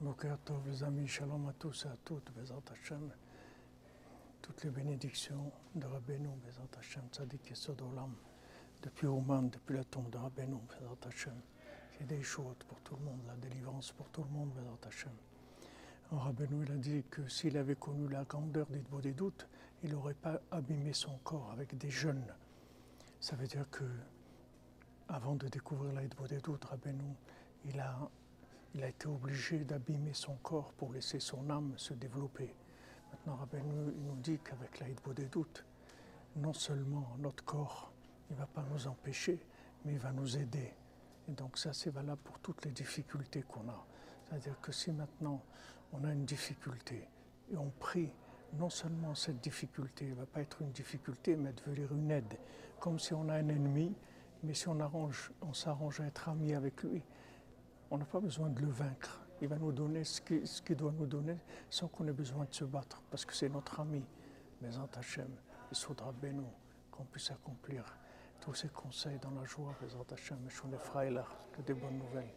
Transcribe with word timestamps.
Boker 0.00 0.38
Tov, 0.44 0.68
les 0.68 0.84
amis, 0.84 1.08
shalom 1.08 1.48
à 1.48 1.52
tous 1.54 1.84
et 1.84 1.88
à 1.88 1.96
toutes, 2.04 2.30
Bezat 2.30 2.62
Hashem. 2.70 3.10
Toutes 4.40 4.62
les 4.62 4.70
bénédictions 4.70 5.50
de 5.74 5.86
Rabbeinu, 5.86 6.28
Bezat 6.46 6.78
Hashem, 6.78 7.02
Tzadik 7.10 7.50
Yesod 7.50 7.82
Olam, 7.82 8.14
depuis 8.80 9.08
Ouman, 9.08 9.50
depuis 9.50 9.74
la 9.74 9.82
tombe 9.82 10.08
de 10.10 10.16
Rabbeinu, 10.16 10.54
Bezat 10.68 11.08
Hashem. 11.08 11.34
A 12.00 12.04
des 12.04 12.22
choses 12.22 12.54
pour 12.68 12.80
tout 12.82 12.94
le 12.94 13.06
monde, 13.06 13.22
la 13.26 13.34
délivrance 13.34 13.90
pour 13.90 14.08
tout 14.10 14.22
le 14.22 14.30
monde, 14.30 14.52
Bezat 14.52 14.86
Hashem. 14.86 15.12
Rabbeinu, 16.12 16.64
il 16.64 16.70
a 16.70 16.76
dit 16.76 17.02
que 17.10 17.26
s'il 17.28 17.56
avait 17.56 17.74
connu 17.74 18.06
la 18.06 18.22
grandeur 18.22 18.66
d'Idbo 18.66 19.00
des 19.00 19.14
doutes, 19.14 19.48
il 19.82 19.90
n'aurait 19.90 20.14
pas 20.14 20.40
abîmé 20.52 20.92
son 20.92 21.18
corps 21.24 21.50
avec 21.50 21.76
des 21.76 21.90
jeunes. 21.90 22.32
Ça 23.18 23.34
veut 23.34 23.48
dire 23.48 23.68
que, 23.68 23.82
avant 25.08 25.34
de 25.34 25.48
découvrir 25.48 25.92
la 25.92 26.02
des 26.02 26.38
doutes, 26.38 26.66
Rabbeinu, 26.66 27.16
il 27.64 27.80
a 27.80 28.08
il 28.74 28.82
a 28.82 28.88
été 28.88 29.06
obligé 29.06 29.58
d'abîmer 29.64 30.12
son 30.14 30.36
corps 30.36 30.72
pour 30.74 30.92
laisser 30.92 31.20
son 31.20 31.48
âme 31.50 31.72
se 31.76 31.94
développer. 31.94 32.54
Maintenant, 33.10 33.36
Rabbeinu 33.36 33.92
nous 34.04 34.16
dit 34.16 34.38
qu'avec 34.38 34.80
l'aide 34.80 35.00
des 35.14 35.26
doutes, 35.26 35.64
non 36.36 36.52
seulement 36.52 37.16
notre 37.18 37.44
corps, 37.44 37.92
ne 38.30 38.36
va 38.36 38.46
pas 38.46 38.64
nous 38.70 38.86
empêcher, 38.86 39.40
mais 39.84 39.94
il 39.94 39.98
va 39.98 40.12
nous 40.12 40.36
aider. 40.36 40.72
Et 41.28 41.32
donc 41.32 41.58
ça, 41.58 41.72
c'est 41.72 41.90
valable 41.90 42.20
pour 42.22 42.38
toutes 42.40 42.64
les 42.64 42.72
difficultés 42.72 43.42
qu'on 43.42 43.68
a. 43.68 43.86
C'est-à-dire 44.24 44.60
que 44.60 44.72
si 44.72 44.92
maintenant 44.92 45.42
on 45.92 46.04
a 46.04 46.12
une 46.12 46.24
difficulté 46.24 47.08
et 47.50 47.56
on 47.56 47.70
prie, 47.70 48.10
non 48.54 48.70
seulement 48.70 49.14
cette 49.14 49.40
difficulté 49.40 50.06
ne 50.06 50.14
va 50.14 50.26
pas 50.26 50.40
être 50.40 50.60
une 50.62 50.72
difficulté, 50.72 51.36
mais 51.36 51.52
devenir 51.52 51.92
une 51.92 52.10
aide, 52.10 52.38
comme 52.80 52.98
si 52.98 53.14
on 53.14 53.28
a 53.28 53.34
un 53.34 53.48
ennemi, 53.48 53.94
mais 54.42 54.54
si 54.54 54.68
on, 54.68 54.78
on 55.42 55.54
s'arrange 55.54 56.00
à 56.00 56.06
être 56.06 56.28
ami 56.28 56.54
avec 56.54 56.82
lui, 56.82 57.02
on 57.90 57.98
n'a 57.98 58.04
pas 58.04 58.20
besoin 58.20 58.48
de 58.48 58.60
le 58.60 58.68
vaincre. 58.68 59.20
Il 59.40 59.48
va 59.48 59.56
nous 59.56 59.72
donner 59.72 60.04
ce 60.04 60.20
qu'il 60.20 60.76
doit 60.76 60.92
nous 60.92 61.06
donner 61.06 61.36
sans 61.70 61.88
qu'on 61.88 62.06
ait 62.08 62.12
besoin 62.12 62.44
de 62.44 62.54
se 62.54 62.64
battre, 62.64 63.02
parce 63.10 63.24
que 63.24 63.34
c'est 63.34 63.48
notre 63.48 63.80
ami. 63.80 64.04
Mais 64.60 64.76
en 64.76 64.88
il 65.70 65.76
faudra 65.76 66.12
béni 66.12 66.46
qu'on 66.90 67.04
puisse 67.04 67.30
accomplir 67.30 67.84
tous 68.40 68.54
ces 68.54 68.68
conseils 68.68 69.18
dans 69.20 69.30
la 69.30 69.44
joie, 69.44 69.74
les 69.82 70.12
Hachem, 70.12 70.38
et 70.46 71.56
que 71.56 71.62
des 71.62 71.74
bonnes 71.74 71.98
nouvelles. 71.98 72.34